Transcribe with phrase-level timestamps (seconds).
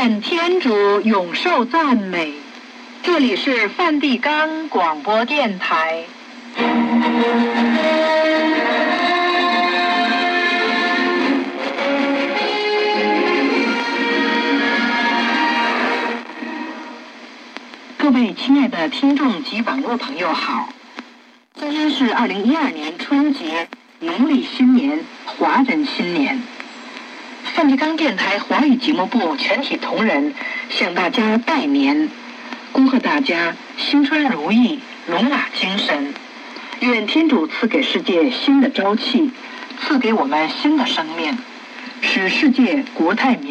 [0.00, 2.32] 天主永受赞美。
[3.02, 6.04] 这里是梵蒂冈广播电台。
[17.98, 20.70] 各位亲爱的听众及网络朋友好，
[21.54, 26.42] 今天是二零一二年春节，农历新年，华人新年。
[27.60, 30.32] 梵蒂冈电台华语节目部全体同仁
[30.70, 32.08] 向大家拜年，
[32.72, 36.14] 恭贺大家新春如意，龙马精神。
[36.80, 39.30] 愿天主赐给世界新的朝气，
[39.78, 41.36] 赐给我们新的生命，
[42.00, 43.48] 使世界国泰民。